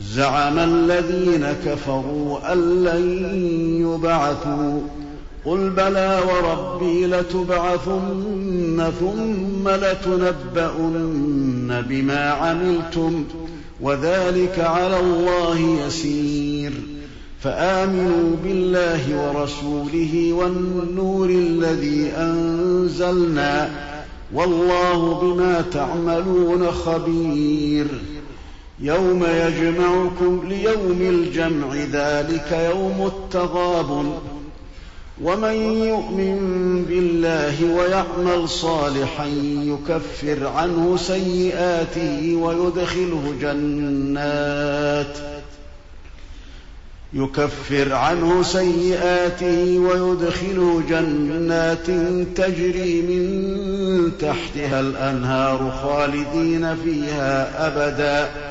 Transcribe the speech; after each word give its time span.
زعم 0.00 0.58
الذين 0.58 1.46
كفروا 1.66 2.52
أن 2.52 2.84
لن 2.84 3.04
يبعثوا. 3.80 4.80
قل 5.44 5.70
بلى 5.70 6.20
وربي 6.28 7.06
لتبعثن 7.06 8.92
ثم 9.00 9.68
لتنبؤن 9.68 11.02
بما 11.88 12.30
عملتم 12.30 13.24
وذلك 13.80 14.58
على 14.58 15.00
الله 15.00 15.58
يسير. 15.86 16.72
فآمنوا 17.40 18.36
بالله 18.44 19.34
ورسوله 19.34 20.32
والنور 20.32 21.28
الذي 21.30 22.12
أنزلنا 22.16 23.70
والله 24.34 25.20
بما 25.20 25.64
تعملون 25.72 26.70
خبير. 26.70 27.86
يوم 28.82 29.24
يجمعكم 29.24 30.42
ليوم 30.48 30.98
الجمع 31.00 31.74
ذلك 31.74 32.70
يوم 32.74 33.06
التغابن. 33.06 34.12
ومن 35.22 35.54
يؤمن 35.88 36.84
بالله 36.88 37.74
ويعمل 37.74 38.48
صالحا 38.48 39.26
يكفر 39.64 40.46
عنه 40.46 40.96
سيئاته 40.96 42.34
ويدخله 42.34 43.34
جنات. 43.40 45.18
يكفر 47.12 47.92
عنه 47.92 48.42
سيئاته 48.42 49.78
ويدخله 49.78 50.82
جنات 50.88 51.86
تجري 52.36 53.02
من 53.02 54.12
تحتها 54.20 54.80
الأنهار 54.80 55.80
خالدين 55.82 56.76
فيها 56.76 57.66
أبدا. 57.66 58.50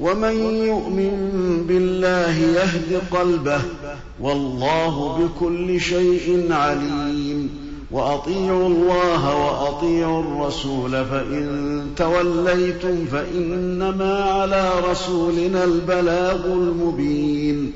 ومن 0.00 0.36
يؤمن 0.66 1.12
بالله 1.68 2.36
يهد 2.38 3.02
قلبه 3.10 3.60
والله 4.20 5.18
بكل 5.18 5.80
شيء 5.80 6.46
عليم. 6.50 7.66
وأطيعوا 7.90 8.68
الله 8.68 9.22
وأطيعوا 9.44 10.22
الرسول 10.22 10.90
فإن 10.90 11.86
توليتم 11.96 13.04
فإنما 13.12 14.14
على 14.14 14.70
رسولنا 14.90 15.64
البلاغ 15.64 16.46
المبين. 16.46 17.72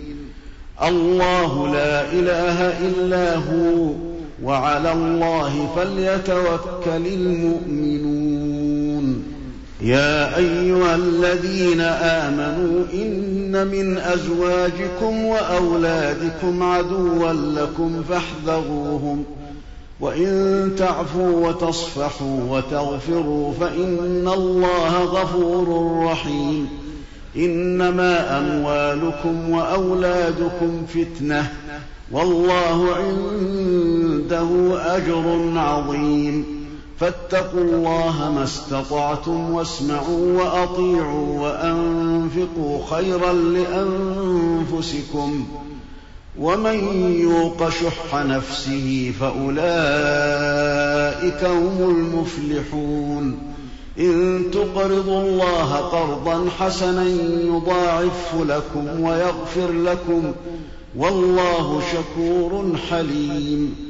الله 0.82 1.72
لا 1.72 2.12
إله 2.12 2.88
إلا 2.88 3.36
هو 3.36 3.90
وعلى 4.44 4.92
الله 4.92 5.68
فليتوكل 5.76 7.06
المؤمنون. 7.06 8.19
يا 9.82 10.36
أيها 10.36 10.94
الذين 10.94 11.80
آمنوا 11.80 12.84
إن 12.92 13.66
من 13.66 13.98
أزواجكم 13.98 15.24
وأولادكم 15.24 16.62
عدوا 16.62 17.32
لكم 17.32 18.02
فاحذروهم 18.08 19.24
وإن 20.00 20.70
تعفوا 20.78 21.48
وتصفحوا 21.48 22.40
وتغفروا 22.50 23.52
فإن 23.60 24.28
الله 24.34 25.04
غفور 25.04 25.96
رحيم 26.04 26.68
إنما 27.36 28.38
أموالكم 28.38 29.50
وأولادكم 29.50 30.86
فتنة 30.88 31.52
والله 32.12 32.94
عنده 32.94 34.48
أجر 34.96 35.52
عظيم 35.56 36.59
فاتقوا 37.00 37.60
الله 37.60 38.32
ما 38.34 38.44
استطعتم 38.44 39.50
واسمعوا 39.50 40.42
وأطيعوا 40.42 41.40
وأنفقوا 41.40 42.86
خيرا 42.90 43.32
لأنفسكم 43.32 45.06
ومن 46.38 46.78
يوق 47.20 47.68
شح 47.68 48.14
نفسه 48.14 49.12
فأولئك 49.20 49.54
هم 51.44 51.90
المفلحون 51.90 53.38
إن 53.98 54.44
تقرضوا 54.52 55.22
الله 55.22 55.74
قرضا 55.74 56.46
حسنا 56.58 57.04
يضاعفه 57.44 58.44
لكم 58.44 59.00
ويغفر 59.00 59.72
لكم 59.72 60.32
والله 60.96 61.82
شكور 61.92 62.76
حليم 62.90 63.89